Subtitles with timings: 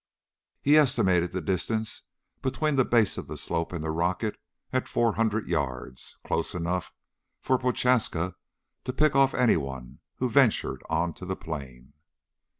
[0.63, 2.01] He estimated the distance
[2.41, 4.39] between the base of the slope and the rocket
[4.73, 6.91] at 400 yards close enough
[7.39, 8.33] for Prochaska
[8.85, 11.93] to pick off anyone who ventured onto the plain.